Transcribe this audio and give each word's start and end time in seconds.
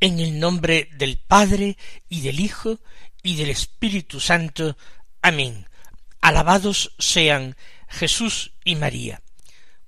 En 0.00 0.20
el 0.20 0.38
nombre 0.38 0.88
del 0.92 1.18
Padre 1.18 1.76
y 2.08 2.20
del 2.20 2.38
Hijo 2.38 2.78
y 3.24 3.34
del 3.34 3.50
Espíritu 3.50 4.20
Santo. 4.20 4.76
Amén. 5.22 5.66
Alabados 6.20 6.94
sean 7.00 7.56
Jesús 7.88 8.52
y 8.62 8.76
María. 8.76 9.22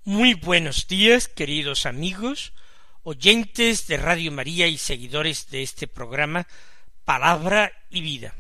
Muy 0.03 0.35
buenos 0.35 0.89
días, 0.89 1.29
queridos 1.29 1.87
amigos, 1.87 2.53
oyentes 3.05 3.87
de 3.87 3.99
Radio 3.99 4.33
María 4.33 4.67
y 4.67 4.79
seguidores 4.79 5.49
de 5.51 5.63
este 5.63 5.87
programa 5.87 6.49
Palabra 7.05 7.73
y 7.89 8.01
Vida. 8.01 8.35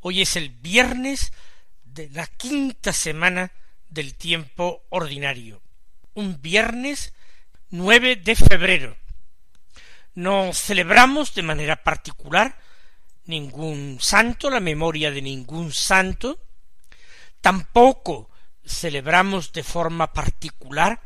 Hoy 0.00 0.20
es 0.20 0.34
el 0.34 0.50
viernes 0.50 1.32
de 1.84 2.10
la 2.10 2.26
quinta 2.26 2.92
semana 2.92 3.52
del 3.88 4.16
tiempo 4.16 4.82
ordinario, 4.88 5.62
un 6.14 6.42
viernes 6.42 7.12
9 7.70 8.16
de 8.16 8.34
febrero. 8.34 8.96
No 10.14 10.52
celebramos 10.52 11.34
de 11.34 11.42
manera 11.42 11.82
particular 11.82 12.58
ningún 13.24 13.98
santo, 14.00 14.50
la 14.50 14.60
memoria 14.60 15.10
de 15.10 15.22
ningún 15.22 15.72
santo, 15.72 16.40
tampoco 17.40 18.30
celebramos 18.64 19.52
de 19.52 19.62
forma 19.62 20.12
particular 20.12 21.00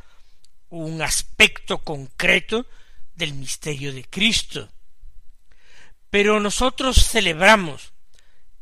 un 0.68 1.02
aspecto 1.02 1.78
concreto 1.78 2.66
del 3.14 3.34
misterio 3.34 3.92
de 3.92 4.04
Cristo. 4.04 4.68
Pero 6.10 6.40
nosotros 6.40 6.96
celebramos 7.08 7.92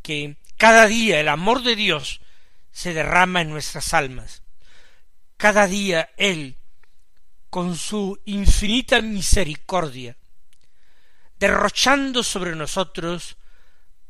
que 0.02 0.36
cada 0.56 0.86
día 0.86 1.20
el 1.20 1.28
amor 1.28 1.62
de 1.62 1.76
Dios 1.76 2.20
se 2.70 2.92
derrama 2.92 3.40
en 3.40 3.50
nuestras 3.50 3.94
almas. 3.94 4.42
Cada 5.36 5.66
día 5.66 6.10
Él, 6.16 6.58
con 7.50 7.76
su 7.76 8.20
infinita 8.24 9.00
misericordia, 9.00 10.16
derrochando 11.44 12.22
sobre 12.22 12.56
nosotros 12.56 13.36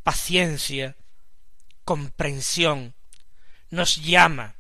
paciencia, 0.04 0.96
comprensión, 1.84 2.94
nos 3.70 3.96
llama 3.96 4.54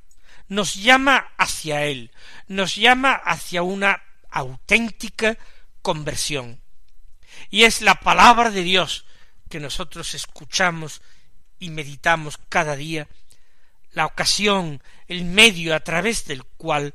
nos 0.48 0.74
llama 0.74 1.32
hacia 1.38 1.84
Él, 1.84 2.10
nos 2.48 2.76
llama 2.76 3.12
hacia 3.12 3.62
una 3.62 4.02
auténtica 4.30 5.38
conversión. 5.82 6.60
Y 7.50 7.62
es 7.62 7.80
la 7.80 7.94
palabra 7.94 8.50
de 8.50 8.62
Dios 8.62 9.06
que 9.48 9.60
nosotros 9.60 10.14
escuchamos 10.14 11.00
y 11.58 11.70
meditamos 11.70 12.38
cada 12.48 12.76
día, 12.76 13.08
la 13.92 14.06
ocasión, 14.06 14.82
el 15.06 15.24
medio 15.24 15.74
a 15.74 15.80
través 15.80 16.26
del 16.26 16.44
cual 16.44 16.92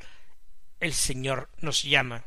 el 0.80 0.94
Señor 0.94 1.50
nos 1.60 1.84
llama. 1.84 2.26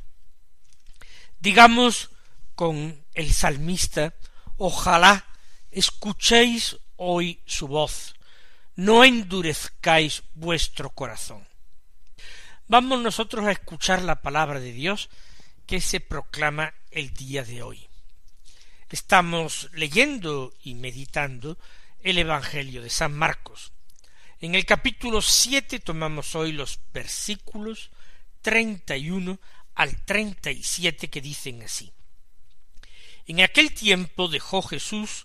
Digamos 1.39 2.11
con 2.55 3.02
el 3.15 3.33
salmista, 3.33 4.15
ojalá 4.57 5.27
escuchéis 5.71 6.79
hoy 6.97 7.41
su 7.47 7.69
voz, 7.69 8.15
no 8.77 9.05
endurezcáis 9.05 10.23
vuestro 10.35 10.91
corazón. 10.91 11.47
Vamos 12.69 13.01
nosotros 13.01 13.45
a 13.47 13.53
escuchar 13.53 14.03
la 14.03 14.23
palabra 14.23 14.61
de 14.61 14.73
Dios 14.73 15.11
que 15.67 15.81
se 15.81 16.01
proclama 16.01 16.75
el 16.91 17.13
día 17.13 17.45
de 17.45 17.63
hoy. 17.63 17.89
Estamos 18.89 19.69
leyendo 19.73 20.55
y 20.63 20.75
meditando 20.75 21.59
el 22.01 22.19
Evangelio 22.19 22.83
de 22.83 22.91
San 22.91 23.13
Marcos. 23.13 23.73
En 24.41 24.55
el 24.55 24.67
capítulo 24.67 25.23
siete 25.23 25.81
tomamos 25.81 26.35
hoy 26.35 26.53
los 26.53 26.81
versículos 26.93 27.91
treinta 28.43 28.97
y 28.97 29.11
uno 29.11 29.39
al 29.75 30.05
treinta 30.05 30.51
y 30.51 30.63
siete 30.63 31.09
que 31.09 31.21
dicen 31.21 31.63
así. 31.63 31.93
En 33.27 33.41
aquel 33.41 33.73
tiempo 33.73 34.29
dejó 34.29 34.63
Jesús 34.63 35.25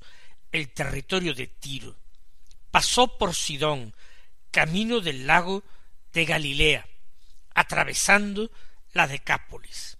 el 0.52 0.72
territorio 0.74 1.34
de 1.34 1.48
Tiro 1.48 1.98
pasó 2.78 3.18
por 3.18 3.34
Sidón, 3.34 3.96
camino 4.52 5.00
del 5.00 5.26
lago 5.26 5.64
de 6.14 6.26
Galilea, 6.26 6.88
atravesando 7.56 8.52
la 8.94 9.08
Decápolis. 9.08 9.98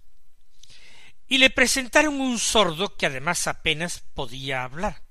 Y 1.26 1.38
le 1.38 1.50
presentaron 1.50 2.20
un 2.20 2.38
sordo 2.38 2.96
que 2.96 3.06
además 3.06 3.48
apenas 3.48 4.04
podía 4.14 4.62
hablar, 4.62 5.02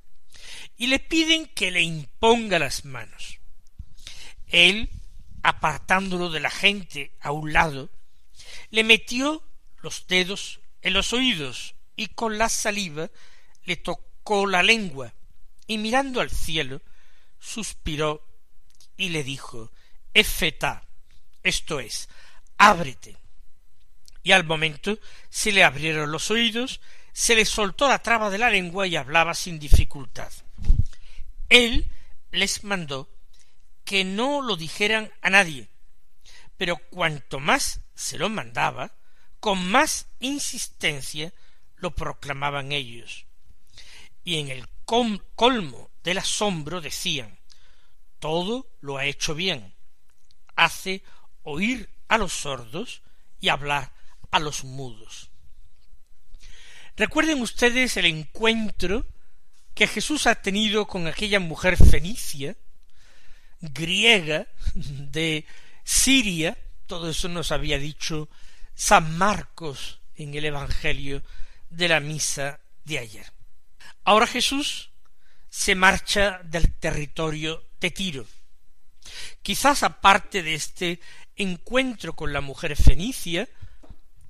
y 0.77 0.87
le 0.87 0.99
piden 0.99 1.45
que 1.47 1.71
le 1.71 1.81
imponga 1.81 2.57
las 2.57 2.85
manos. 2.85 3.39
Él, 4.47 4.89
apartándolo 5.43 6.29
de 6.29 6.39
la 6.39 6.49
gente 6.49 7.11
a 7.19 7.31
un 7.31 7.51
lado, 7.51 7.89
le 8.69 8.83
metió 8.83 9.43
los 9.81 10.07
dedos 10.07 10.61
en 10.81 10.93
los 10.93 11.11
oídos 11.11 11.75
y 11.97 12.07
con 12.07 12.37
la 12.37 12.47
saliva 12.47 13.09
le 13.65 13.75
tocó 13.75 14.45
la 14.45 14.63
lengua, 14.63 15.13
y 15.65 15.77
mirando 15.77 16.21
al 16.21 16.29
cielo, 16.29 16.81
suspiró 17.39 18.25
y 18.95 19.09
le 19.09 19.23
dijo 19.25 19.71
Efeta, 20.13 20.83
esto 21.43 21.81
es, 21.81 22.07
ábrete. 22.57 23.17
Y 24.23 24.31
al 24.31 24.45
momento 24.45 24.97
se 25.29 25.51
le 25.51 25.63
abrieron 25.63 26.11
los 26.11 26.31
oídos, 26.31 26.79
se 27.11 27.35
le 27.35 27.45
soltó 27.45 27.87
la 27.87 28.01
traba 28.01 28.29
de 28.29 28.37
la 28.37 28.49
lengua 28.49 28.87
y 28.87 28.95
hablaba 28.95 29.33
sin 29.33 29.59
dificultad. 29.59 30.31
Él 31.49 31.89
les 32.31 32.63
mandó 32.63 33.09
que 33.85 34.03
no 34.03 34.41
lo 34.41 34.55
dijeran 34.55 35.11
a 35.21 35.29
nadie, 35.29 35.69
pero 36.57 36.77
cuanto 36.77 37.39
más 37.39 37.81
se 37.95 38.17
lo 38.17 38.29
mandaba, 38.29 38.93
con 39.39 39.65
más 39.69 40.07
insistencia 40.19 41.33
lo 41.77 41.95
proclamaban 41.95 42.71
ellos. 42.71 43.25
Y 44.23 44.39
en 44.39 44.49
el 44.49 44.67
colmo 45.35 45.89
del 46.03 46.17
asombro 46.17 46.81
decían 46.81 47.37
todo 48.19 48.67
lo 48.81 48.97
ha 48.97 49.05
hecho 49.05 49.35
bien 49.35 49.77
hace 50.55 51.03
oír 51.43 51.89
a 52.09 52.17
los 52.17 52.33
sordos 52.33 53.01
y 53.39 53.49
hablar 53.49 53.93
a 54.31 54.39
los 54.39 54.65
mudos. 54.65 55.29
Recuerden 56.97 57.41
ustedes 57.41 57.95
el 57.95 58.05
encuentro 58.05 59.05
que 59.75 59.87
Jesús 59.87 60.25
ha 60.25 60.35
tenido 60.35 60.87
con 60.87 61.07
aquella 61.07 61.39
mujer 61.39 61.77
fenicia, 61.77 62.57
griega, 63.61 64.47
de 64.73 65.45
Siria, 65.83 66.57
todo 66.87 67.09
eso 67.09 67.29
nos 67.29 67.51
había 67.51 67.77
dicho 67.77 68.29
San 68.73 69.17
Marcos 69.17 69.99
en 70.15 70.33
el 70.33 70.45
Evangelio 70.45 71.21
de 71.69 71.87
la 71.87 71.99
misa 71.99 72.59
de 72.83 72.99
ayer. 72.99 73.31
Ahora 74.03 74.27
Jesús 74.27 74.91
se 75.49 75.75
marcha 75.75 76.39
del 76.43 76.73
territorio 76.73 77.63
de 77.79 77.91
Tiro. 77.91 78.25
Quizás 79.41 79.83
aparte 79.83 80.43
de 80.43 80.53
este 80.53 80.99
encuentro 81.35 82.13
con 82.13 82.33
la 82.33 82.41
mujer 82.41 82.75
fenicia 82.75 83.47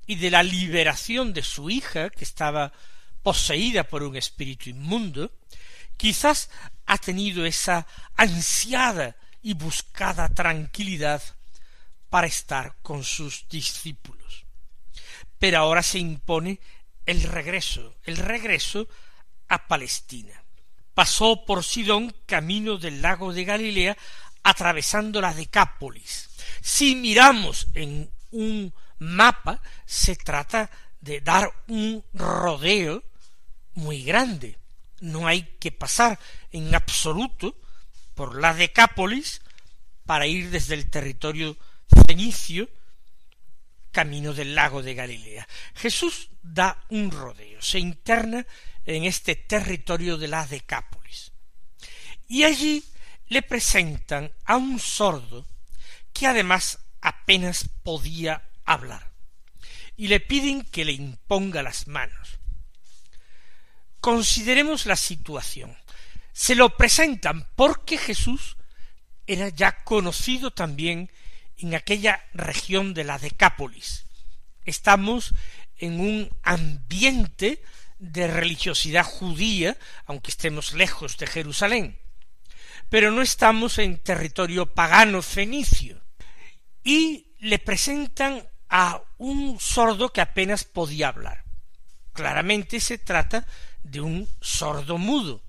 y 0.06 0.16
de 0.16 0.32
la 0.32 0.44
liberación 0.44 1.34
de 1.34 1.44
su 1.44 1.70
hija, 1.70 2.10
que 2.10 2.24
estaba 2.24 2.72
poseída 3.24 3.84
por 3.84 4.04
un 4.04 4.16
espíritu 4.16 4.70
inmundo, 4.70 5.32
quizás 5.98 6.50
ha 6.86 6.98
tenido 6.98 7.46
esa 7.46 7.86
ansiada 8.16 9.16
y 9.42 9.54
buscada 9.54 10.30
tranquilidad 10.30 11.22
para 12.10 12.28
estar 12.28 12.76
con 12.82 13.04
sus 13.04 13.48
discípulos. 13.50 14.46
Pero 15.40 15.60
ahora 15.60 15.84
se 15.84 16.00
impone 16.00 16.60
el 17.08 17.24
regreso, 17.24 17.96
el 18.04 18.18
regreso 18.18 18.88
a 19.48 19.68
Palestina 19.68 20.44
pasó 20.98 21.46
por 21.46 21.64
Sidón 21.64 22.12
camino 22.26 22.80
del 22.80 23.04
lago 23.04 23.32
de 23.32 23.46
Galilea, 23.46 23.96
atravesando 24.42 25.22
la 25.22 25.32
Decápolis. 25.32 26.28
Si 26.60 26.96
miramos 26.96 27.68
en 27.76 28.10
un 28.32 28.74
mapa, 28.98 29.62
se 29.86 30.16
trata 30.16 30.72
de 31.00 31.22
dar 31.22 31.54
un 31.68 32.04
rodeo 32.16 33.04
muy 33.76 34.02
grande. 34.02 34.58
No 35.00 35.28
hay 35.28 35.44
que 35.60 35.72
pasar 35.72 36.18
en 36.52 36.74
absoluto 36.74 37.56
por 38.16 38.42
la 38.42 38.56
Decápolis 38.56 39.44
para 40.04 40.26
ir 40.26 40.50
desde 40.50 40.74
el 40.74 40.90
territorio 40.90 41.58
fenicio 42.08 42.68
camino 43.98 44.32
del 44.32 44.54
lago 44.54 44.84
de 44.84 44.94
Galilea. 44.94 45.48
Jesús 45.74 46.30
da 46.44 46.86
un 46.90 47.10
rodeo, 47.10 47.60
se 47.64 47.80
interna 47.80 48.46
en 48.86 49.06
este 49.06 49.36
territorio 49.36 50.20
de 50.20 50.28
la 50.28 50.46
Decápolis. 50.46 51.32
Y 52.28 52.44
allí 52.44 52.84
le 53.30 53.42
presentan 53.42 54.32
a 54.46 54.56
un 54.56 54.80
sordo 54.80 55.48
que 56.14 56.28
además 56.28 56.78
apenas 57.02 57.68
podía 57.82 58.44
hablar 58.66 59.10
y 59.96 60.10
le 60.10 60.20
piden 60.20 60.62
que 60.62 60.86
le 60.86 60.92
imponga 60.92 61.64
las 61.64 61.88
manos. 61.88 62.38
Consideremos 64.00 64.86
la 64.86 64.96
situación. 64.96 65.76
Se 66.34 66.54
lo 66.54 66.78
presentan 66.78 67.48
porque 67.56 67.98
Jesús 67.98 68.58
era 69.26 69.50
ya 69.50 69.84
conocido 69.84 70.52
también 70.52 71.10
en 71.58 71.76
aquella 71.76 72.24
región 72.34 72.94
de 72.94 73.04
la 73.04 73.18
Decápolis. 73.18 74.06
Estamos 74.66 75.34
en 75.78 76.00
un 76.00 76.30
ambiente 76.44 77.62
de 78.00 78.28
religiosidad 78.28 79.04
judía, 79.04 79.78
aunque 80.06 80.32
estemos 80.32 80.74
lejos 80.74 81.18
de 81.18 81.28
Jerusalén. 81.28 81.98
Pero 82.90 83.12
no 83.12 83.22
estamos 83.22 83.80
en 83.80 83.98
territorio 83.98 84.74
pagano 84.74 85.22
fenicio. 85.22 86.02
Y 86.84 87.34
le 87.40 87.60
presentan 87.60 88.48
a 88.70 89.02
un 89.18 89.60
sordo 89.60 90.12
que 90.12 90.22
apenas 90.22 90.64
podía 90.64 91.10
hablar. 91.10 91.44
Claramente 92.14 92.80
se 92.80 92.98
trata 92.98 93.46
de 93.84 94.02
un 94.02 94.28
sordo 94.42 94.98
mudo. 94.98 95.44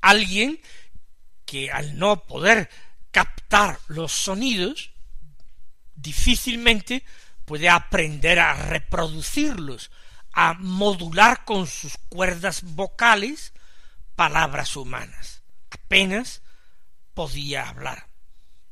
Alguien 0.00 0.60
que 1.44 1.70
al 1.70 1.98
no 1.98 2.24
poder 2.24 2.70
captar 3.10 3.78
los 3.88 4.12
sonidos, 4.12 4.92
difícilmente 6.00 7.04
puede 7.44 7.68
aprender 7.68 8.38
a 8.38 8.54
reproducirlos, 8.54 9.90
a 10.32 10.54
modular 10.54 11.44
con 11.44 11.66
sus 11.66 11.96
cuerdas 12.08 12.62
vocales 12.62 13.52
palabras 14.16 14.76
humanas. 14.76 15.42
Apenas 15.70 16.42
podía 17.14 17.68
hablar. 17.68 18.08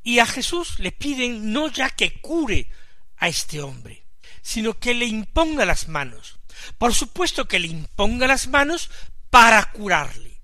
Y 0.02 0.20
a 0.20 0.26
Jesús 0.26 0.78
le 0.78 0.92
piden 0.92 1.52
no 1.52 1.68
ya 1.68 1.90
que 1.90 2.20
cure 2.20 2.70
a 3.16 3.28
este 3.28 3.60
hombre, 3.60 4.04
sino 4.42 4.78
que 4.78 4.94
le 4.94 5.06
imponga 5.06 5.64
las 5.64 5.88
manos. 5.88 6.38
Por 6.78 6.94
supuesto 6.94 7.46
que 7.46 7.58
le 7.58 7.68
imponga 7.68 8.26
las 8.26 8.48
manos 8.48 8.90
para 9.30 9.64
curarle. 9.72 10.40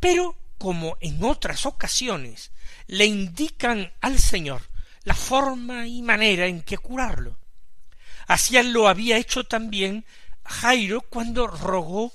Pero, 0.00 0.36
como 0.58 0.96
en 1.00 1.22
otras 1.24 1.66
ocasiones, 1.66 2.52
le 2.86 3.06
indican 3.06 3.92
al 4.00 4.18
Señor 4.18 4.62
la 5.08 5.14
forma 5.14 5.86
y 5.86 6.02
manera 6.02 6.46
en 6.46 6.60
que 6.60 6.76
curarlo. 6.76 7.38
Así 8.26 8.62
lo 8.62 8.88
había 8.88 9.16
hecho 9.16 9.44
también 9.44 10.04
Jairo 10.44 11.00
cuando 11.00 11.46
rogó 11.46 12.12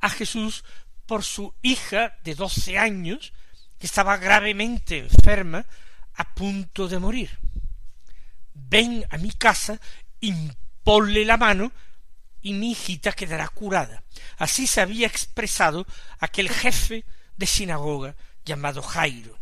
a 0.00 0.10
Jesús 0.10 0.62
por 1.06 1.24
su 1.24 1.54
hija 1.62 2.18
de 2.24 2.34
doce 2.34 2.76
años, 2.76 3.32
que 3.78 3.86
estaba 3.86 4.18
gravemente 4.18 4.98
enferma, 4.98 5.64
a 6.14 6.34
punto 6.34 6.88
de 6.88 6.98
morir. 6.98 7.38
Ven 8.52 9.06
a 9.08 9.16
mi 9.16 9.30
casa, 9.32 9.80
imponle 10.20 11.24
la 11.24 11.38
mano, 11.38 11.72
y 12.42 12.52
mi 12.52 12.72
hijita 12.72 13.12
quedará 13.12 13.48
curada. 13.48 14.02
Así 14.36 14.66
se 14.66 14.82
había 14.82 15.06
expresado 15.06 15.86
aquel 16.20 16.50
jefe 16.50 17.06
de 17.38 17.46
sinagoga 17.46 18.14
llamado 18.44 18.82
Jairo. 18.82 19.38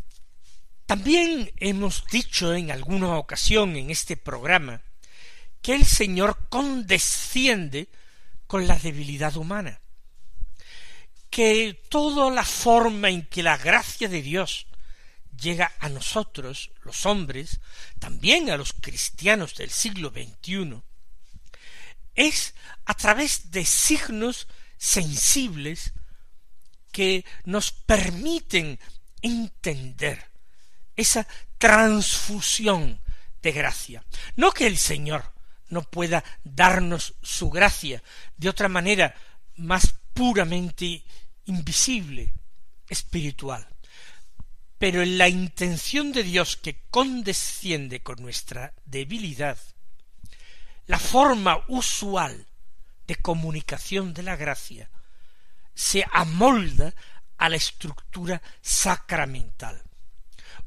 También 0.87 1.51
hemos 1.57 2.05
dicho 2.11 2.55
en 2.55 2.71
alguna 2.71 3.17
ocasión 3.17 3.75
en 3.77 3.91
este 3.91 4.19
programa 4.19 4.83
que 5.63 5.75
el 5.75 5.87
Señor 5.87 6.49
condesciende 6.51 7.89
con 8.47 8.67
la 8.67 8.79
debilidad 8.79 9.35
humana, 9.37 9.81
que 11.31 11.81
toda 11.89 12.31
la 12.31 12.45
forma 12.45 13.09
en 13.09 13.27
que 13.27 13.43
la 13.43 13.57
gracia 13.57 14.09
de 14.09 14.21
Dios 14.21 14.67
llega 15.41 15.73
a 15.79 15.89
nosotros, 15.89 16.71
los 16.83 17.07
hombres, 17.07 17.61
también 17.99 18.51
a 18.51 18.59
los 18.59 18.75
cristianos 18.75 19.55
del 19.55 19.71
siglo 19.71 20.11
XXI, 20.11 20.83
es 22.15 22.55
a 22.85 22.95
través 22.95 23.51
de 23.51 23.65
signos 23.65 24.49
sensibles 24.77 25.95
que 26.93 27.25
nos 27.45 27.73
permiten 27.73 28.79
entender 29.23 30.34
esa 30.97 31.27
transfusión 31.59 33.01
de 33.43 33.53
gracia. 33.53 34.05
No 34.37 34.53
que 34.53 34.67
el 34.67 34.79
Señor 34.79 35.33
no 35.69 35.83
pueda 35.83 36.25
darnos 36.45 37.15
su 37.23 37.51
gracia 37.51 38.03
de 38.37 38.49
otra 38.49 38.69
manera 38.69 39.15
más 39.57 39.95
puramente 40.13 41.05
invisible, 41.47 42.33
espiritual. 42.89 43.67
Pero 44.79 45.03
en 45.03 45.19
la 45.19 45.29
intención 45.29 46.13
de 46.13 46.23
Dios 46.23 46.57
que 46.57 46.83
condesciende 46.91 48.03
con 48.03 48.21
nuestra 48.21 48.75
debilidad, 48.85 49.59
la 50.87 50.99
forma 50.99 51.65
usual 51.69 52.47
de 53.07 53.17
comunicación 53.17 54.15
de 54.15 54.23
la 54.23 54.37
gracia 54.37 54.91
se 55.75 56.05
amolda 56.13 56.95
a 57.37 57.49
la 57.49 57.57
estructura 57.57 58.43
sacramental 58.61 59.83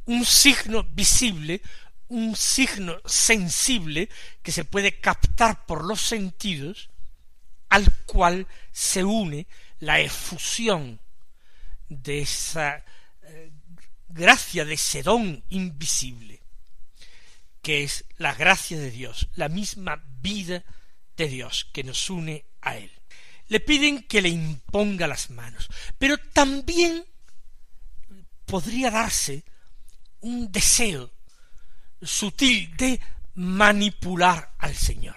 un 0.08 0.26
signo 0.26 0.84
visible, 0.84 1.62
un 2.08 2.36
signo 2.36 3.00
sensible 3.06 4.10
que 4.42 4.52
se 4.52 4.66
puede 4.66 5.00
captar 5.00 5.66
por 5.66 5.86
los 5.86 6.02
sentidos, 6.02 6.90
al 7.70 7.94
cual 8.06 8.48
se 8.72 9.04
une 9.04 9.48
la 9.80 10.00
efusión 10.00 11.00
de 11.90 12.22
esa 12.22 12.84
eh, 13.24 13.52
gracia 14.08 14.64
de 14.66 14.76
ese 14.76 15.04
don 15.04 15.44
invisible, 15.50 16.42
que 17.62 17.84
es 17.84 18.06
la 18.18 18.34
gracia 18.34 18.80
de 18.80 18.92
Dios, 18.92 19.28
la 19.36 19.50
misma 19.50 20.02
vida 20.22 20.64
de 21.18 21.28
Dios 21.28 21.70
que 21.74 21.84
nos 21.84 22.10
une 22.10 22.46
a 22.62 22.78
Él. 22.78 22.92
Le 23.50 23.60
piden 23.60 24.04
que 24.04 24.22
le 24.22 24.30
imponga 24.30 25.08
las 25.08 25.30
manos, 25.30 25.68
pero 25.98 26.18
también 26.18 27.06
podría 28.46 28.90
darse 28.90 29.44
un 30.22 30.52
deseo 30.52 31.12
sutil 32.02 32.76
de 32.78 33.00
manipular 33.36 34.54
al 34.58 34.76
Señor. 34.76 35.16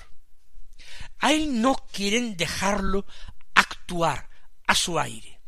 A 1.19 1.33
él 1.33 1.61
no 1.61 1.77
quieren 1.93 2.37
dejarlo 2.37 3.07
actuar 3.55 4.29
a 4.67 4.75
su 4.75 4.99
aire. 4.99 5.41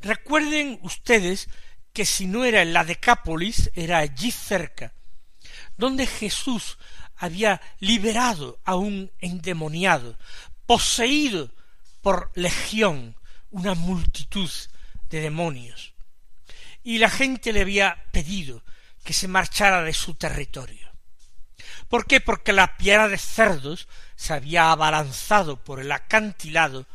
Recuerden 0.00 0.78
ustedes 0.82 1.48
que 1.92 2.04
si 2.04 2.26
no 2.26 2.44
era 2.44 2.62
en 2.62 2.72
la 2.72 2.84
Decápolis, 2.84 3.70
era 3.74 3.98
allí 3.98 4.30
cerca, 4.30 4.94
donde 5.76 6.06
Jesús 6.06 6.78
había 7.16 7.60
liberado 7.80 8.60
a 8.64 8.76
un 8.76 9.10
endemoniado, 9.18 10.16
poseído 10.66 11.52
por 12.00 12.30
legión, 12.34 13.16
una 13.50 13.74
multitud 13.74 14.50
de 15.08 15.20
demonios 15.20 15.94
y 16.88 16.96
la 16.96 17.10
gente 17.10 17.52
le 17.52 17.60
había 17.60 18.02
pedido 18.12 18.64
que 19.04 19.12
se 19.12 19.28
marchara 19.28 19.82
de 19.82 19.92
su 19.92 20.14
territorio. 20.14 20.90
¿Por 21.86 22.06
qué? 22.06 22.22
Porque 22.22 22.54
la 22.54 22.78
piedra 22.78 23.08
de 23.08 23.18
cerdos 23.18 23.88
se 24.16 24.32
había 24.32 24.72
abalanzado 24.72 25.62
por 25.62 25.80
el 25.80 25.92
acantilado 25.92 26.86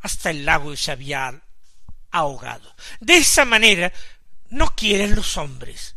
hasta 0.00 0.30
el 0.30 0.46
lago 0.46 0.72
y 0.72 0.78
se 0.78 0.90
había 0.90 1.42
ahogado. 2.10 2.74
De 3.00 3.18
esa 3.18 3.44
manera 3.44 3.92
no 4.48 4.74
quieren 4.74 5.14
los 5.14 5.36
hombres 5.36 5.96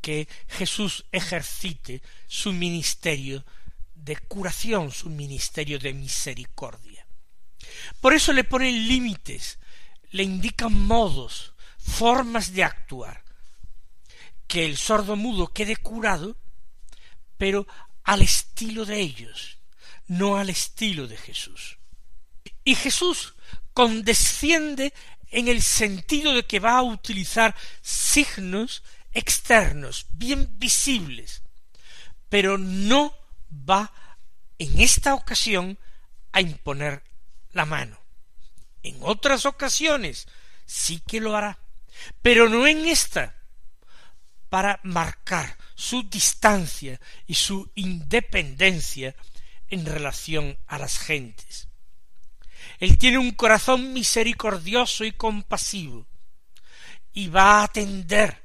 que 0.00 0.28
Jesús 0.46 1.04
ejercite 1.10 2.00
su 2.28 2.52
ministerio 2.52 3.44
de 3.96 4.16
curación, 4.18 4.92
su 4.92 5.10
ministerio 5.10 5.80
de 5.80 5.94
misericordia. 5.94 7.04
Por 8.00 8.14
eso 8.14 8.32
le 8.32 8.44
ponen 8.44 8.86
límites, 8.86 9.58
le 10.12 10.22
indican 10.22 10.72
modos, 10.72 11.51
formas 11.82 12.52
de 12.52 12.64
actuar, 12.64 13.22
que 14.46 14.64
el 14.64 14.76
sordo 14.76 15.16
mudo 15.16 15.52
quede 15.52 15.76
curado, 15.76 16.36
pero 17.36 17.66
al 18.04 18.22
estilo 18.22 18.84
de 18.84 19.00
ellos, 19.00 19.58
no 20.06 20.36
al 20.36 20.50
estilo 20.50 21.06
de 21.06 21.16
Jesús. 21.16 21.78
Y 22.64 22.74
Jesús 22.74 23.34
condesciende 23.72 24.92
en 25.30 25.48
el 25.48 25.62
sentido 25.62 26.34
de 26.34 26.44
que 26.44 26.60
va 26.60 26.76
a 26.76 26.82
utilizar 26.82 27.54
signos 27.80 28.82
externos, 29.12 30.06
bien 30.10 30.58
visibles, 30.58 31.42
pero 32.28 32.58
no 32.58 33.14
va 33.50 33.92
en 34.58 34.80
esta 34.80 35.14
ocasión 35.14 35.78
a 36.32 36.40
imponer 36.40 37.02
la 37.52 37.66
mano. 37.66 37.98
En 38.82 38.98
otras 39.02 39.46
ocasiones 39.46 40.28
sí 40.66 41.00
que 41.06 41.20
lo 41.20 41.36
hará 41.36 41.58
pero 42.22 42.48
no 42.48 42.66
en 42.66 42.86
esta, 42.86 43.36
para 44.48 44.80
marcar 44.82 45.56
su 45.74 46.02
distancia 46.02 47.00
y 47.26 47.34
su 47.34 47.70
independencia 47.74 49.14
en 49.68 49.86
relación 49.86 50.58
a 50.66 50.78
las 50.78 50.98
gentes. 50.98 51.68
Él 52.78 52.98
tiene 52.98 53.18
un 53.18 53.32
corazón 53.32 53.92
misericordioso 53.92 55.04
y 55.04 55.12
compasivo 55.12 56.06
y 57.12 57.28
va 57.28 57.60
a 57.60 57.64
atender 57.64 58.42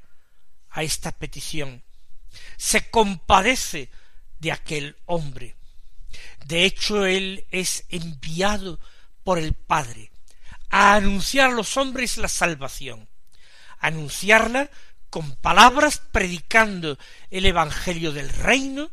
a 0.69 0.83
esta 0.83 1.11
petición. 1.11 1.83
Se 2.55 2.89
compadece 2.89 3.89
de 4.39 4.51
aquel 4.51 4.97
hombre. 5.05 5.55
De 6.45 6.63
hecho, 6.63 7.05
él 7.05 7.45
es 7.51 7.85
enviado 7.89 8.79
por 9.23 9.39
el 9.39 9.53
Padre 9.53 10.11
a 10.69 10.95
anunciar 10.95 11.49
a 11.49 11.53
los 11.53 11.77
hombres 11.77 12.17
la 12.17 12.27
salvación, 12.27 13.06
anunciarla 13.79 14.69
con 15.09 15.35
palabras 15.37 16.01
predicando 16.11 16.97
el 17.29 17.45
Evangelio 17.45 18.11
del 18.11 18.29
reino, 18.29 18.91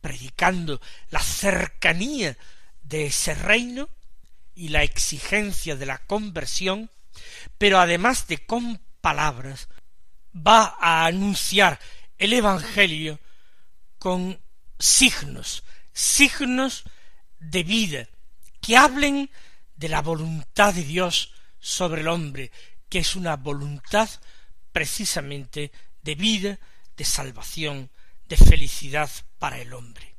predicando 0.00 0.80
la 1.10 1.20
cercanía 1.20 2.36
de 2.82 3.06
ese 3.06 3.34
reino 3.34 3.88
y 4.54 4.68
la 4.68 4.82
exigencia 4.82 5.76
de 5.76 5.86
la 5.86 5.98
conversión, 5.98 6.90
pero 7.58 7.78
además 7.78 8.26
de 8.26 8.44
con 8.44 8.80
palabras, 9.00 9.68
va 10.34 10.76
a 10.80 11.06
anunciar 11.06 11.78
el 12.18 12.32
Evangelio 12.32 13.18
con 13.98 14.40
signos, 14.78 15.64
signos 15.92 16.84
de 17.38 17.62
vida, 17.62 18.08
que 18.60 18.76
hablen 18.76 19.30
de 19.76 19.88
la 19.88 20.02
voluntad 20.02 20.74
de 20.74 20.84
Dios 20.84 21.32
sobre 21.58 22.02
el 22.02 22.08
hombre, 22.08 22.50
que 22.92 22.98
es 22.98 23.16
una 23.16 23.36
voluntad 23.36 24.06
precisamente 24.70 25.72
de 26.02 26.14
vida, 26.14 26.58
de 26.94 27.06
salvación, 27.06 27.90
de 28.28 28.36
felicidad 28.36 29.10
para 29.38 29.58
el 29.62 29.72
hombre. 29.72 30.11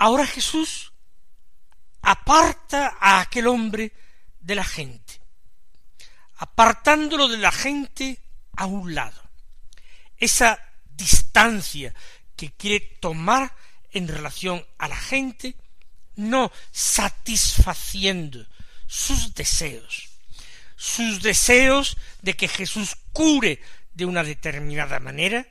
Ahora 0.00 0.26
Jesús 0.26 0.94
aparta 2.00 2.96
a 2.98 3.20
aquel 3.20 3.48
hombre 3.48 3.92
de 4.40 4.54
la 4.54 4.64
gente, 4.64 5.20
apartándolo 6.36 7.28
de 7.28 7.36
la 7.36 7.52
gente 7.52 8.18
a 8.56 8.64
un 8.64 8.94
lado. 8.94 9.22
Esa 10.16 10.58
distancia 10.96 11.94
que 12.34 12.50
quiere 12.50 12.80
tomar 12.80 13.54
en 13.90 14.08
relación 14.08 14.66
a 14.78 14.88
la 14.88 14.96
gente, 14.96 15.54
no 16.16 16.50
satisfaciendo 16.72 18.46
sus 18.86 19.34
deseos, 19.34 20.08
sus 20.76 21.20
deseos 21.20 21.98
de 22.22 22.34
que 22.36 22.48
Jesús 22.48 22.96
cure 23.12 23.60
de 23.92 24.06
una 24.06 24.24
determinada 24.24 24.98
manera, 24.98 25.46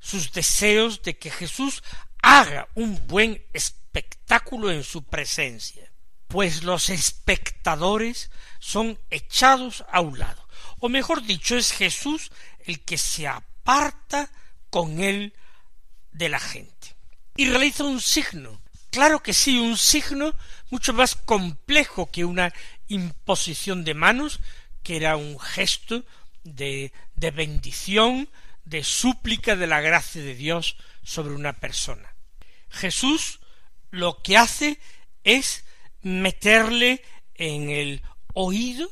sus 0.00 0.32
deseos 0.32 1.02
de 1.02 1.16
que 1.16 1.30
Jesús 1.30 1.84
haga 2.22 2.68
un 2.74 3.06
buen 3.06 3.42
espectáculo 3.52 4.70
en 4.70 4.84
su 4.84 5.04
presencia, 5.04 5.90
pues 6.28 6.62
los 6.62 6.90
espectadores 6.90 8.30
son 8.58 8.98
echados 9.10 9.84
a 9.90 10.00
un 10.00 10.18
lado. 10.18 10.46
O 10.78 10.88
mejor 10.88 11.22
dicho, 11.22 11.56
es 11.56 11.72
Jesús 11.72 12.30
el 12.64 12.80
que 12.80 12.98
se 12.98 13.26
aparta 13.26 14.30
con 14.70 15.00
él 15.00 15.34
de 16.12 16.28
la 16.28 16.40
gente. 16.40 16.96
Y 17.36 17.48
realiza 17.48 17.84
un 17.84 18.00
signo. 18.00 18.60
Claro 18.90 19.22
que 19.22 19.32
sí, 19.32 19.58
un 19.58 19.76
signo 19.76 20.34
mucho 20.70 20.92
más 20.92 21.14
complejo 21.14 22.10
que 22.10 22.24
una 22.24 22.52
imposición 22.88 23.84
de 23.84 23.94
manos, 23.94 24.40
que 24.82 24.96
era 24.96 25.16
un 25.16 25.38
gesto 25.38 26.04
de, 26.44 26.92
de 27.14 27.30
bendición, 27.30 28.28
de 28.64 28.84
súplica 28.84 29.56
de 29.56 29.66
la 29.66 29.80
gracia 29.80 30.22
de 30.22 30.34
Dios 30.34 30.76
sobre 31.02 31.34
una 31.34 31.52
persona. 31.52 32.14
Jesús 32.68 33.40
lo 33.90 34.22
que 34.22 34.36
hace 34.36 34.78
es 35.24 35.64
meterle 36.02 37.02
en 37.34 37.70
el 37.70 38.02
oído 38.34 38.90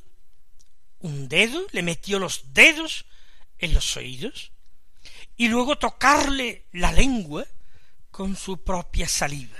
un 1.00 1.28
dedo, 1.28 1.64
le 1.72 1.82
metió 1.82 2.18
los 2.18 2.52
dedos 2.52 3.06
en 3.58 3.74
los 3.74 3.96
oídos, 3.96 4.52
y 5.36 5.48
luego 5.48 5.78
tocarle 5.78 6.66
la 6.72 6.92
lengua 6.92 7.46
con 8.10 8.36
su 8.36 8.64
propia 8.64 9.08
saliva. 9.08 9.58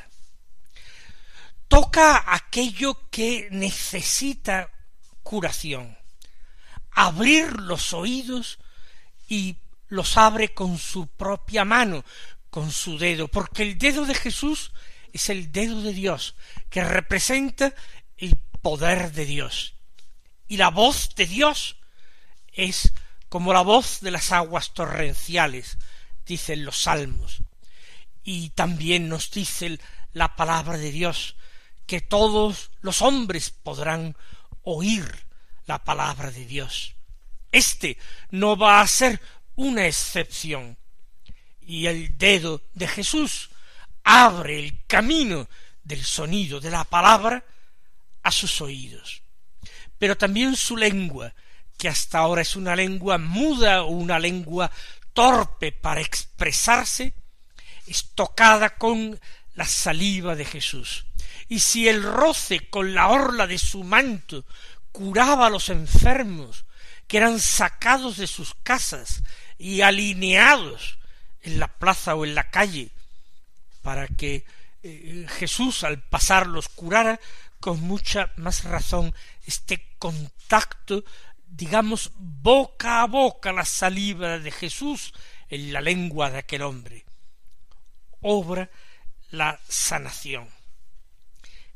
Toca 1.69 2.35
aquello 2.35 3.09
que 3.11 3.49
necesita 3.51 4.71
curación, 5.23 5.97
abrir 6.91 7.61
los 7.61 7.93
oídos 7.93 8.59
y 9.29 9.59
los 9.89 10.17
abre 10.17 10.55
con 10.55 10.79
su 10.79 11.07
propia 11.07 11.65
mano, 11.65 12.05
con 12.59 12.73
su 12.73 12.99
dedo, 12.99 13.29
porque 13.29 13.63
el 13.63 13.79
dedo 13.79 14.05
de 14.05 14.17
Jesús 14.17 14.73
es 15.13 15.29
el 15.29 15.53
dedo 15.53 15.81
de 15.81 15.93
Dios, 15.93 16.35
que 16.71 16.83
representa 16.83 17.73
el 18.17 18.35
poder 18.61 19.13
de 19.13 19.27
Dios. 19.27 19.75
Y 20.49 20.57
la 20.57 20.71
voz 20.71 21.15
de 21.15 21.27
Dios 21.27 21.77
es 22.53 22.93
como 23.29 23.53
la 23.53 23.61
voz 23.61 24.01
de 24.01 24.11
las 24.11 24.33
aguas 24.33 24.75
torrenciales, 24.75 25.79
dicen 26.27 26.65
los 26.65 26.83
salmos. 26.83 27.43
Y 28.25 28.51
también 28.51 29.09
nos 29.09 29.31
dice 29.31 29.79
la 30.13 30.35
palabra 30.35 30.79
de 30.79 30.91
Dios, 30.91 31.37
que 31.87 32.01
todos 32.01 32.73
los 32.81 33.03
hombres 33.03 33.51
podrán 33.51 34.17
oír 34.63 35.07
la 35.67 35.85
palabra 35.85 36.33
de 36.33 36.45
Dios. 36.45 36.97
Este 37.53 37.99
no 38.33 38.57
va 38.57 38.81
a 38.81 38.87
ser 38.89 39.21
una 39.55 39.87
excepción. 39.87 40.77
Y 41.69 41.87
el 41.87 42.17
dedo 42.17 42.63
de 42.73 42.89
Jesús 42.89 43.51
abre 44.03 44.59
el 44.59 44.87
camino 44.87 45.47
del 45.85 46.03
sonido 46.03 46.61
de 46.61 46.71
la 46.71 46.83
palabra 46.85 47.45
a 48.23 48.31
sus 48.33 48.63
oídos. 48.63 49.21
Pero 49.99 50.17
también 50.17 50.57
su 50.57 50.79
lengua, 50.79 51.35
que 51.77 51.91
hasta 51.91 52.21
ahora 52.21 52.41
es 52.41 52.57
una 52.57 52.75
lengua 52.75 53.19
muda 53.19 53.83
o 53.83 53.89
una 53.89 54.19
lengua 54.19 54.71
torpe 55.13 55.71
para 55.71 56.01
expresarse, 56.01 57.13
es 57.87 58.15
tocada 58.15 58.71
con 58.71 59.21
la 59.55 59.67
saliva 59.67 60.35
de 60.35 60.47
Jesús. 60.47 61.05
Y 61.49 61.59
si 61.59 61.87
el 61.87 62.03
roce 62.03 62.71
con 62.71 62.95
la 62.95 63.09
orla 63.09 63.47
de 63.47 63.59
su 63.59 63.85
manto 63.85 64.47
curaba 64.91 65.49
a 65.49 65.51
los 65.51 65.69
enfermos, 65.69 66.65
que 67.07 67.19
eran 67.19 67.39
sacados 67.39 68.17
de 68.17 68.27
sus 68.27 68.55
casas 68.63 69.23
y 69.59 69.83
alineados 69.83 70.99
en 71.43 71.59
la 71.59 71.69
plaza 71.69 72.15
o 72.15 72.25
en 72.25 72.35
la 72.35 72.51
calle, 72.51 72.91
para 73.83 74.07
que 74.09 74.45
eh, 74.83 75.27
Jesús 75.29 75.85
al 75.85 76.03
pasar 76.03 76.47
los 76.47 76.69
curara, 76.69 77.21
con 77.61 77.81
mucha 77.81 78.33
más 78.37 78.65
razón 78.65 79.15
este 79.47 79.85
contacto, 79.99 81.05
digamos, 81.47 82.13
boca 82.17 83.03
a 83.03 83.07
boca 83.07 83.53
la 83.53 83.65
saliva 83.65 84.39
de 84.39 84.51
Jesús 84.51 85.13
en 85.49 85.73
la 85.73 85.81
lengua 85.81 86.31
de 86.31 86.39
aquel 86.39 86.63
hombre. 86.63 87.05
Obra 88.21 88.71
la 89.31 89.61
sanación. 89.69 90.49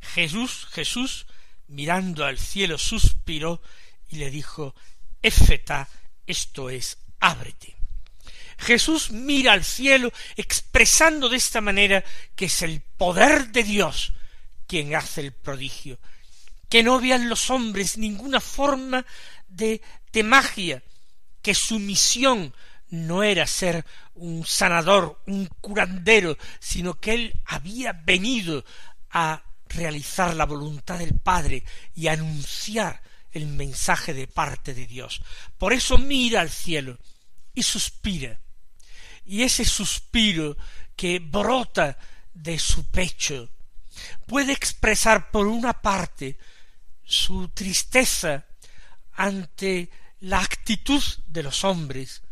Jesús, 0.01 0.67
Jesús, 0.71 1.27
mirando 1.69 2.25
al 2.25 2.39
cielo, 2.39 2.79
suspiró 2.79 3.63
y 4.09 4.17
le 4.17 4.31
dijo, 4.31 4.75
Éfeta, 5.23 5.89
esto 6.27 6.71
es, 6.71 6.99
ábrete. 7.21 7.82
Jesús 8.63 9.11
mira 9.11 9.53
al 9.53 9.65
cielo 9.65 10.13
expresando 10.37 11.29
de 11.29 11.37
esta 11.37 11.61
manera 11.61 12.03
que 12.35 12.47
es 12.47 12.63
el 12.63 12.81
poder 12.81 13.49
de 13.49 13.63
Dios 13.65 14.13
quien 14.67 14.95
hace 14.95 15.21
el 15.21 15.33
prodigio, 15.33 15.99
que 16.69 16.83
no 16.83 16.99
vean 16.99 17.29
los 17.29 17.51
hombres 17.51 17.99
ninguna 17.99 18.41
forma 18.41 19.05
de, 19.49 19.83
de 20.13 20.23
magia, 20.23 20.83
que 21.43 21.55
su 21.55 21.79
misión 21.79 22.55
no 22.89 23.23
era 23.23 23.47
ser 23.47 23.85
un 24.15 24.47
sanador, 24.47 25.21
un 25.27 25.47
curandero, 25.61 26.39
sino 26.61 27.01
que 27.01 27.15
él 27.15 27.41
había 27.45 27.93
venido 27.93 28.65
a 29.11 29.43
realizar 29.69 30.35
la 30.35 30.47
voluntad 30.47 30.99
del 30.99 31.19
Padre 31.19 31.65
y 31.95 32.07
anunciar 32.07 33.03
el 33.33 33.47
mensaje 33.47 34.15
de 34.15 34.27
parte 34.27 34.75
de 34.75 34.87
Dios. 34.87 35.23
Por 35.59 35.73
eso 35.73 35.99
mira 35.99 36.41
al 36.41 36.51
cielo 36.51 36.99
y 37.55 37.63
suspira. 37.63 38.39
Y 39.25 39.43
ese 39.43 39.65
suspiro 39.65 40.57
que 40.97 41.19
brota 41.19 41.97
de 42.35 42.59
su 42.59 42.85
pecho 42.85 43.49
puede 44.27 44.53
expresar 44.53 45.31
por 45.31 45.47
una 45.47 45.73
parte 45.75 46.39
su 47.05 47.49
tristeza 47.49 48.45
ante 49.15 49.91
la 50.21 50.41
actitud 50.41 51.03
de 51.27 51.43
los 51.43 51.65
hombres, 51.65 52.23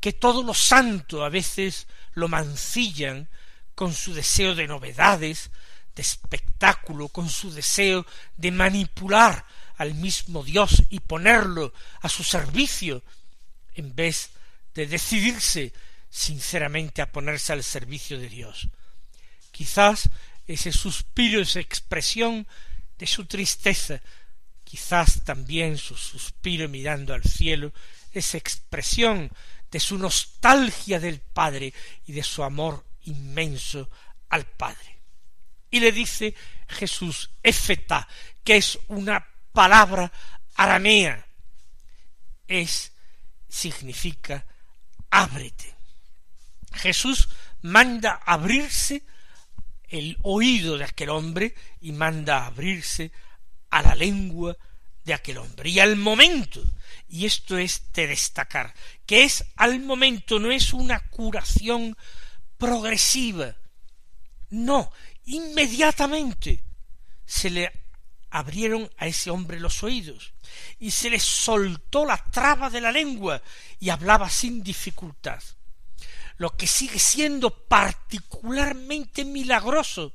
que 0.00 0.12
todo 0.12 0.42
lo 0.42 0.54
santo 0.54 1.24
a 1.24 1.28
veces 1.28 1.86
lo 2.14 2.28
mancillan 2.28 3.28
con 3.74 3.92
su 3.92 4.14
deseo 4.14 4.54
de 4.54 4.66
novedades, 4.66 5.50
de 5.94 6.02
espectáculo, 6.02 7.08
con 7.08 7.28
su 7.28 7.52
deseo 7.52 8.06
de 8.36 8.50
manipular 8.50 9.44
al 9.76 9.94
mismo 9.94 10.42
Dios 10.42 10.82
y 10.88 11.00
ponerlo 11.00 11.72
a 12.00 12.08
su 12.08 12.24
servicio, 12.24 13.02
en 13.74 13.94
vez 13.94 14.30
de 14.74 14.86
decidirse 14.86 15.72
sinceramente 16.14 17.02
a 17.02 17.10
ponerse 17.10 17.52
al 17.52 17.64
servicio 17.64 18.20
de 18.20 18.28
Dios. 18.28 18.68
Quizás 19.50 20.08
ese 20.46 20.70
suspiro, 20.70 21.40
esa 21.40 21.58
expresión 21.58 22.46
de 22.96 23.08
su 23.08 23.26
tristeza, 23.26 24.00
quizás 24.62 25.24
también 25.24 25.76
su 25.76 25.96
suspiro 25.96 26.68
mirando 26.68 27.14
al 27.14 27.24
cielo, 27.24 27.72
esa 28.12 28.38
expresión 28.38 29.28
de 29.72 29.80
su 29.80 29.98
nostalgia 29.98 31.00
del 31.00 31.18
Padre 31.18 31.74
y 32.06 32.12
de 32.12 32.22
su 32.22 32.44
amor 32.44 32.86
inmenso 33.06 33.90
al 34.28 34.46
Padre. 34.46 35.00
Y 35.68 35.80
le 35.80 35.90
dice 35.90 36.32
Jesús, 36.68 37.30
Efeta, 37.42 38.06
que 38.44 38.58
es 38.58 38.78
una 38.86 39.26
palabra 39.52 40.12
aramea, 40.54 41.26
es, 42.46 42.92
significa, 43.48 44.46
ábrete. 45.10 45.73
Jesús 46.74 47.28
manda 47.62 48.20
abrirse 48.24 49.04
el 49.88 50.18
oído 50.22 50.76
de 50.76 50.84
aquel 50.84 51.10
hombre 51.10 51.54
y 51.80 51.92
manda 51.92 52.46
abrirse 52.46 53.12
a 53.70 53.82
la 53.82 53.94
lengua 53.94 54.56
de 55.04 55.14
aquel 55.14 55.38
hombre. 55.38 55.70
Y 55.70 55.80
al 55.80 55.96
momento, 55.96 56.62
y 57.08 57.26
esto 57.26 57.58
es 57.58 57.92
de 57.92 58.06
destacar, 58.08 58.74
que 59.06 59.24
es 59.24 59.44
al 59.56 59.80
momento, 59.80 60.38
no 60.38 60.50
es 60.50 60.72
una 60.72 61.00
curación 61.08 61.96
progresiva, 62.58 63.56
no, 64.50 64.92
inmediatamente 65.24 66.62
se 67.24 67.50
le 67.50 67.72
abrieron 68.30 68.90
a 68.98 69.06
ese 69.06 69.30
hombre 69.30 69.60
los 69.60 69.82
oídos 69.82 70.34
y 70.78 70.90
se 70.90 71.08
le 71.08 71.20
soltó 71.20 72.04
la 72.04 72.16
traba 72.16 72.68
de 72.68 72.80
la 72.80 72.90
lengua 72.90 73.40
y 73.78 73.90
hablaba 73.90 74.28
sin 74.28 74.62
dificultad 74.62 75.42
lo 76.36 76.56
que 76.56 76.66
sigue 76.66 76.98
siendo 76.98 77.50
particularmente 77.66 79.24
milagroso, 79.24 80.12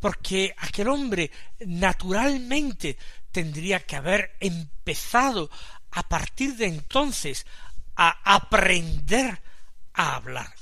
porque 0.00 0.54
aquel 0.58 0.88
hombre 0.88 1.30
naturalmente 1.60 2.98
tendría 3.32 3.84
que 3.84 3.96
haber 3.96 4.36
empezado 4.40 5.50
a 5.90 6.02
partir 6.08 6.56
de 6.56 6.66
entonces 6.66 7.46
a 7.96 8.34
aprender 8.34 9.40
a 9.94 10.16
hablar. 10.16 10.54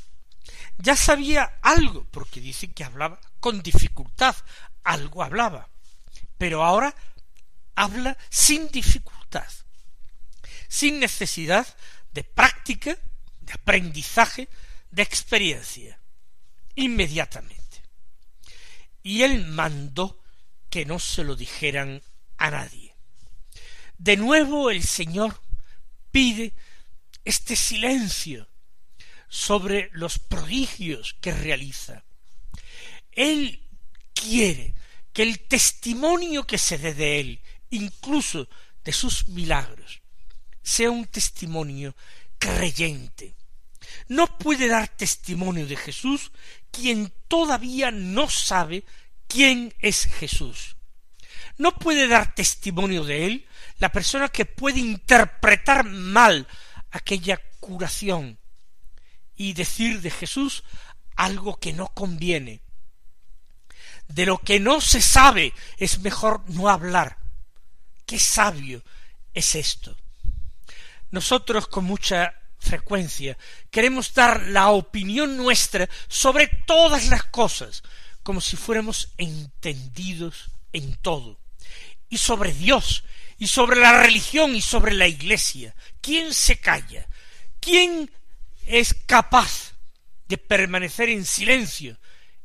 Ya 0.79 0.97
sabía 0.97 1.59
algo, 1.62 2.07
porque 2.11 2.40
dice 2.40 2.73
que 2.73 2.85
hablaba 2.85 3.20
con 3.40 3.62
dificultad, 3.62 4.35
algo 4.83 5.23
hablaba, 5.23 5.68
pero 6.38 6.64
ahora 6.64 6.94
habla 7.75 8.16
sin 8.29 8.68
dificultad, 8.68 9.49
sin 10.68 11.01
necesidad 11.01 11.66
de 12.12 12.25
práctica, 12.25 12.97
de 13.40 13.53
aprendizaje, 13.53 14.49
de 14.94 15.02
experiencia, 15.02 16.00
inmediatamente. 16.76 17.83
Y 19.02 19.22
él 19.22 19.44
mandó 19.46 20.22
que 20.70 20.85
no 20.87 21.00
se 21.00 21.24
lo 21.24 21.35
dijeran 21.35 22.00
a 22.37 22.50
nadie. 22.50 22.94
De 23.98 24.16
nuevo 24.16 24.70
el 24.70 24.85
Señor 24.85 25.40
pide 26.12 26.54
este 27.24 27.57
silencio 27.57 28.48
sobre 29.28 29.90
los 29.92 30.20
prodigios 30.20 31.16
que 31.20 31.33
realiza. 31.33 32.04
Él 33.11 33.66
quiere 34.12 34.74
que 35.12 35.24
el 35.24 35.40
testimonio 35.40 36.46
que 36.46 36.59
se 36.59 36.78
dé 36.78 36.94
de 36.94 37.18
él, 37.18 37.40
incluso 37.70 38.48
de 38.85 38.92
sus 38.92 39.26
milagros, 39.26 40.02
sea 40.62 40.90
un 40.90 41.07
testimonio 41.07 41.96
creyente, 42.38 43.35
no 44.09 44.38
puede 44.38 44.68
dar 44.68 44.88
testimonio 44.88 45.66
de 45.66 45.76
Jesús 45.76 46.33
quien 46.70 47.12
todavía 47.28 47.90
no 47.90 48.28
sabe 48.28 48.85
quién 49.26 49.74
es 49.80 50.07
Jesús. 50.07 50.76
No 51.57 51.72
puede 51.76 52.09
dar 52.09 52.35
testimonio 52.35 53.04
de 53.04 53.26
él 53.26 53.48
la 53.78 53.92
persona 53.92 54.28
que 54.28 54.44
puede 54.44 54.80
interpretar 54.80 55.85
mal 55.85 56.46
aquella 56.90 57.40
curación 57.61 58.38
y 59.37 59.52
decir 59.52 60.00
de 60.00 60.11
Jesús 60.11 60.64
algo 61.16 61.59
que 61.59 61.72
no 61.72 61.88
conviene. 61.88 62.62
De 64.09 64.26
lo 64.26 64.38
que 64.38 64.61
no 64.61 64.80
se 64.80 65.00
sabe 65.00 65.52
es 65.78 66.00
mejor 66.00 66.42
no 66.50 66.68
hablar. 66.68 67.18
Qué 68.07 68.18
sabio 68.18 68.83
es 69.33 69.54
esto. 69.54 69.96
Nosotros 71.11 71.68
con 71.68 71.85
mucha 71.85 72.35
frecuencia 72.64 73.38
queremos 73.70 74.12
dar 74.14 74.48
la 74.48 74.70
opinión 74.70 75.37
nuestra 75.37 75.88
sobre 76.09 76.48
todas 76.66 77.09
las 77.09 77.24
cosas, 77.24 77.83
como 78.22 78.40
si 78.40 78.57
fuéramos 78.57 79.11
entendidos 79.18 80.50
en 80.72 80.96
todo, 80.96 81.38
y 82.09 82.18
sobre 82.18 82.53
Dios, 82.53 83.05
y 83.38 83.46
sobre 83.46 83.79
la 83.79 84.03
religión, 84.03 84.57
y 84.57 84.62
sobre 84.62 84.94
la 84.94 85.07
Iglesia. 85.07 85.74
¿Quién 86.00 86.35
se 86.35 86.59
calla? 86.59 87.07
¿Quién 87.61 88.11
es 88.66 88.94
capaz 89.07 89.74
de 90.27 90.38
permanecer 90.38 91.09
en 91.09 91.24
silencio 91.24 91.98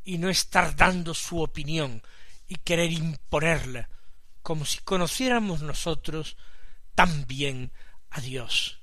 y 0.04 0.18
no 0.18 0.30
estar 0.30 0.76
dando 0.76 1.14
su 1.14 1.42
opinión 1.42 2.02
y 2.48 2.56
querer 2.56 2.92
imponerla, 2.92 3.90
como 4.42 4.66
si 4.66 4.80
conociéramos 4.80 5.62
nosotros 5.62 6.36
también 6.96 7.72
a 8.10 8.22
Dios, 8.22 8.79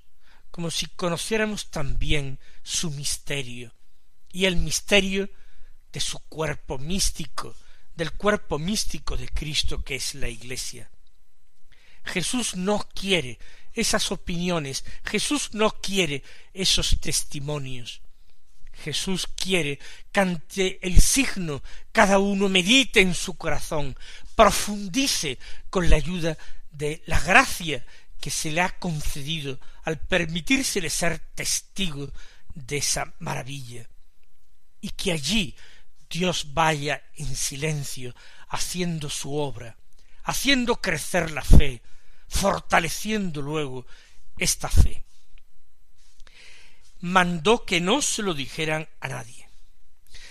como 0.57 0.71
si 0.71 0.87
conociéramos 0.87 1.71
también 1.71 2.38
su 2.62 2.90
misterio, 2.90 3.75
y 4.33 4.47
el 4.47 4.57
misterio 4.57 5.29
de 5.92 6.01
su 6.01 6.19
cuerpo 6.19 6.79
místico, 6.79 7.55
del 7.95 8.12
cuerpo 8.12 8.59
místico 8.59 9.19
de 9.19 9.29
Cristo 9.29 9.85
que 9.85 9.97
es 9.97 10.14
la 10.14 10.31
Iglesia. 10.31 10.90
Jesús 12.05 12.57
no 12.57 12.88
quiere 12.95 13.38
esas 13.75 14.11
opiniones, 14.11 14.87
Jesús 15.05 15.51
no 15.53 15.73
quiere 15.83 16.23
esos 16.55 16.97
testimonios. 17.03 18.01
Jesús 18.83 19.27
quiere 19.27 19.79
que 20.11 20.21
ante 20.21 20.79
el 20.81 21.03
signo 21.03 21.62
cada 21.92 22.19
uno 22.19 22.49
medite 22.49 23.03
en 23.03 23.14
su 23.14 23.37
corazón, 23.37 23.95
profundice 24.35 25.38
con 25.69 25.90
la 25.90 25.97
ayuda 25.97 26.38
de 26.71 27.03
la 27.05 27.21
gracia 27.21 27.85
que 28.26 28.30
se 28.32 28.50
le 28.50 28.60
ha 28.60 28.76
concedido 28.80 29.60
al 29.84 30.00
permitírsele 30.00 30.90
ser 30.90 31.20
testigo 31.36 32.10
de 32.56 32.78
esa 32.78 33.14
maravilla, 33.20 33.88
y 34.80 34.90
que 34.90 35.12
allí 35.12 35.54
Dios 36.10 36.52
vaya 36.52 37.04
en 37.14 37.36
silencio 37.36 38.16
haciendo 38.48 39.10
su 39.10 39.32
obra, 39.36 39.76
haciendo 40.24 40.80
crecer 40.80 41.30
la 41.30 41.42
fe, 41.42 41.82
fortaleciendo 42.26 43.42
luego 43.42 43.86
esta 44.38 44.68
fe. 44.68 45.04
Mandó 47.02 47.64
que 47.64 47.80
no 47.80 48.02
se 48.02 48.24
lo 48.24 48.34
dijeran 48.34 48.88
a 48.98 49.06
nadie. 49.06 49.48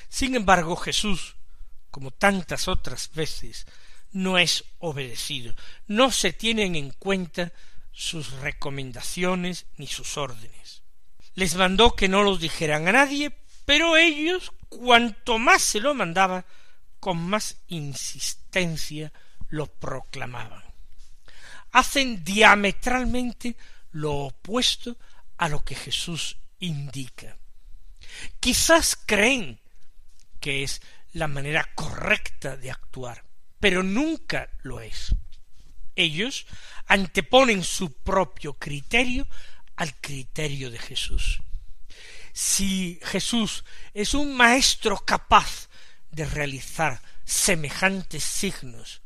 Sin 0.09 0.35
embargo, 0.35 0.75
Jesús, 0.75 1.37
como 1.91 2.11
tantas 2.11 2.67
otras 2.67 3.09
veces, 3.13 3.65
no 4.11 4.37
es 4.37 4.65
obedecido, 4.79 5.55
no 5.87 6.11
se 6.11 6.33
tienen 6.33 6.75
en 6.75 6.89
cuenta 6.89 7.53
sus 7.95 8.31
recomendaciones 8.33 9.65
ni 9.77 9.87
sus 9.87 10.17
órdenes. 10.17 10.83
Les 11.33 11.55
mandó 11.55 11.95
que 11.95 12.07
no 12.07 12.21
lo 12.21 12.37
dijeran 12.37 12.87
a 12.87 12.91
nadie, 12.91 13.35
pero 13.65 13.97
ellos, 13.97 14.51
cuanto 14.69 15.39
más 15.39 15.63
se 15.63 15.79
lo 15.79 15.95
mandaba, 15.95 16.45
con 16.99 17.17
más 17.17 17.57
insistencia 17.67 19.11
lo 19.49 19.65
proclamaban 19.65 20.65
hacen 21.75 22.23
diametralmente 22.23 23.57
lo 23.91 24.13
opuesto 24.13 24.97
a 25.37 25.49
lo 25.49 25.59
que 25.59 25.75
Jesús 25.75 26.37
indica. 26.59 27.37
Quizás 28.39 28.97
creen 29.05 29.59
que 30.39 30.63
es 30.63 30.81
la 31.11 31.27
manera 31.27 31.69
correcta 31.75 32.55
de 32.55 32.71
actuar, 32.71 33.25
pero 33.59 33.83
nunca 33.83 34.49
lo 34.63 34.79
es. 34.79 35.13
Ellos 35.95 36.45
anteponen 36.87 37.63
su 37.63 37.93
propio 37.93 38.53
criterio 38.53 39.27
al 39.75 39.93
criterio 39.95 40.69
de 40.69 40.79
Jesús. 40.79 41.41
Si 42.33 42.99
Jesús 43.03 43.63
es 43.93 44.13
un 44.13 44.35
maestro 44.35 44.97
capaz 44.97 45.69
de 46.11 46.25
realizar 46.25 47.01
semejantes 47.23 48.23
signos, 48.23 49.01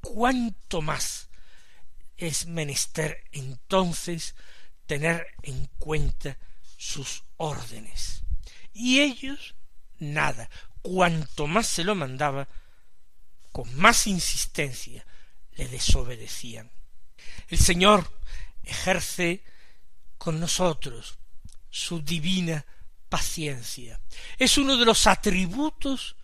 cuánto 0.00 0.82
más 0.82 1.28
es 2.16 2.46
menester 2.46 3.24
entonces 3.32 4.34
tener 4.86 5.26
en 5.42 5.68
cuenta 5.78 6.38
sus 6.76 7.22
órdenes. 7.36 8.22
Y 8.72 9.00
ellos 9.00 9.54
nada, 9.98 10.50
cuanto 10.82 11.46
más 11.46 11.66
se 11.66 11.84
lo 11.84 11.94
mandaba, 11.94 12.48
con 13.52 13.74
más 13.76 14.06
insistencia 14.06 15.04
le 15.60 15.68
desobedecían. 15.68 16.70
El 17.48 17.58
Señor 17.58 18.10
ejerce 18.62 19.44
con 20.16 20.40
nosotros 20.40 21.18
su 21.68 22.00
divina 22.00 22.64
paciencia. 23.10 24.00
Es 24.38 24.56
uno 24.56 24.78
de 24.78 24.86
los 24.86 25.06
atributos 25.06 26.16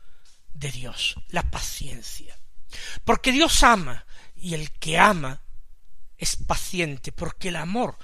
de 0.54 0.72
Dios, 0.72 1.16
la 1.28 1.42
paciencia. 1.50 2.38
Porque 3.04 3.30
Dios 3.30 3.62
ama, 3.62 4.06
y 4.36 4.54
el 4.54 4.70
que 4.70 4.98
ama 4.98 5.42
es 6.16 6.36
paciente, 6.36 7.12
porque 7.12 7.48
el 7.48 7.56
amor, 7.56 7.98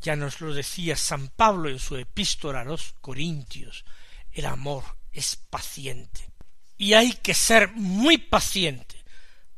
ya 0.00 0.14
nos 0.14 0.40
lo 0.40 0.54
decía 0.54 0.94
San 0.94 1.26
Pablo 1.26 1.68
en 1.68 1.80
su 1.80 1.96
epístola 1.96 2.60
a 2.60 2.64
los 2.64 2.94
Corintios, 3.00 3.84
el 4.30 4.46
amor 4.46 4.84
es 5.10 5.34
paciente. 5.34 6.30
Y 6.76 6.92
hay 6.92 7.14
que 7.14 7.34
ser 7.34 7.72
muy 7.72 8.18
paciente 8.18 9.02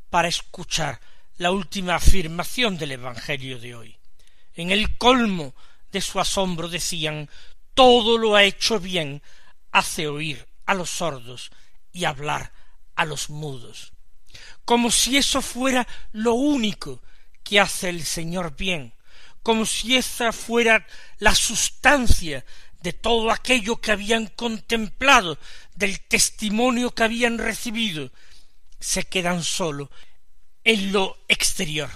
para 0.09 0.27
escuchar 0.27 0.99
la 1.41 1.49
última 1.49 1.95
afirmación 1.95 2.77
del 2.77 2.91
Evangelio 2.91 3.57
de 3.57 3.73
hoy. 3.73 3.97
En 4.53 4.69
el 4.69 4.99
colmo 4.99 5.55
de 5.91 5.99
su 5.99 6.19
asombro 6.19 6.69
decían 6.69 7.31
todo 7.73 8.19
lo 8.19 8.35
ha 8.35 8.43
hecho 8.43 8.79
bien, 8.79 9.23
hace 9.71 10.07
oír 10.07 10.47
a 10.67 10.75
los 10.75 10.91
sordos 10.91 11.49
y 11.91 12.05
hablar 12.05 12.53
a 12.93 13.05
los 13.05 13.31
mudos. 13.31 13.91
Como 14.65 14.91
si 14.91 15.17
eso 15.17 15.41
fuera 15.41 15.87
lo 16.11 16.35
único 16.35 17.01
que 17.43 17.59
hace 17.59 17.89
el 17.89 18.05
Señor 18.05 18.55
bien, 18.55 18.93
como 19.41 19.65
si 19.65 19.95
esa 19.95 20.31
fuera 20.33 20.85
la 21.17 21.33
sustancia 21.33 22.45
de 22.83 22.93
todo 22.93 23.31
aquello 23.31 23.81
que 23.81 23.91
habían 23.91 24.27
contemplado, 24.27 25.39
del 25.73 26.01
testimonio 26.01 26.93
que 26.93 27.01
habían 27.01 27.39
recibido, 27.39 28.11
se 28.79 29.05
quedan 29.05 29.43
solo 29.43 29.89
en 30.63 30.91
lo 30.91 31.17
exterior. 31.27 31.89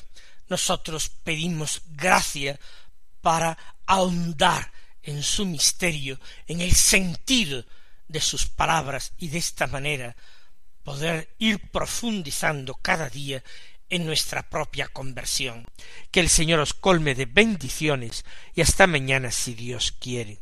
Nosotros 0.47 1.09
pedimos 1.09 1.81
gracia 1.87 2.59
para 3.21 3.57
ahondar 3.85 4.71
en 5.03 5.23
su 5.23 5.45
misterio, 5.45 6.19
en 6.47 6.61
el 6.61 6.73
sentido 6.73 7.65
de 8.07 8.21
sus 8.21 8.47
palabras 8.47 9.13
y 9.17 9.29
de 9.29 9.39
esta 9.39 9.67
manera 9.67 10.15
poder 10.83 11.35
ir 11.39 11.59
profundizando 11.71 12.75
cada 12.75 13.09
día 13.09 13.43
en 13.89 14.05
nuestra 14.05 14.47
propia 14.49 14.87
conversión. 14.87 15.65
Que 16.11 16.19
el 16.19 16.29
Señor 16.29 16.59
os 16.59 16.73
colme 16.73 17.15
de 17.15 17.25
bendiciones 17.25 18.25
y 18.53 18.61
hasta 18.61 18.87
mañana 18.87 19.31
si 19.31 19.53
Dios 19.53 19.91
quiere. 19.91 20.41